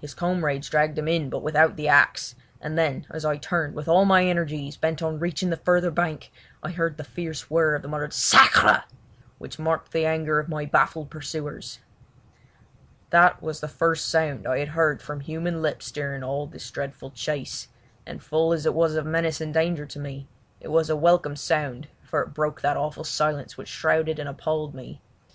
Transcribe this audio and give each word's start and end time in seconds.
His 0.00 0.14
comrades 0.14 0.70
dragged 0.70 0.96
him 0.96 1.06
in 1.06 1.28
but 1.28 1.42
without 1.42 1.76
the 1.76 1.86
axe, 1.86 2.34
and 2.62 2.78
then 2.78 3.06
as 3.10 3.26
I 3.26 3.36
turned 3.36 3.74
with 3.74 3.88
all 3.88 4.06
my 4.06 4.24
energies 4.24 4.78
bent 4.78 5.02
on 5.02 5.18
reaching 5.18 5.50
the 5.50 5.58
further 5.58 5.90
bank, 5.90 6.32
I 6.62 6.70
heard 6.70 6.96
the 6.96 7.04
fierce 7.04 7.50
whirr 7.50 7.74
of 7.74 7.82
the 7.82 7.88
muttered 7.88 8.14
"Sacre!" 8.14 8.84
which 9.36 9.58
marked 9.58 9.92
the 9.92 10.06
anger 10.06 10.38
of 10.38 10.48
my 10.48 10.64
baffled 10.64 11.10
pursuers. 11.10 11.80
That 13.10 13.42
was 13.42 13.60
the 13.60 13.68
first 13.68 14.08
sound 14.08 14.46
I 14.46 14.60
had 14.60 14.68
heard 14.68 15.02
from 15.02 15.20
human 15.20 15.60
lips 15.60 15.92
during 15.92 16.22
all 16.24 16.46
this 16.46 16.70
dreadful 16.70 17.10
chase, 17.10 17.68
and 18.06 18.22
full 18.22 18.54
as 18.54 18.64
it 18.64 18.72
was 18.72 18.94
of 18.94 19.04
menace 19.04 19.42
and 19.42 19.52
danger 19.52 19.84
to 19.84 19.98
me 19.98 20.26
it 20.58 20.68
was 20.68 20.88
a 20.88 20.96
welcome 20.96 21.36
sound 21.36 21.88
for 22.02 22.22
it 22.22 22.32
broke 22.32 22.62
that 22.62 22.78
awful 22.78 23.04
silence 23.04 23.58
which 23.58 23.68
shrouded 23.68 24.18
and 24.18 24.26
appalled 24.26 24.74
me. 24.74 25.02